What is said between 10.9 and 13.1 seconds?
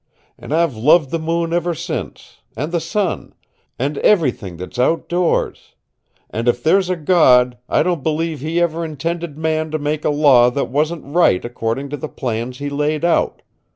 right according to the plans He laid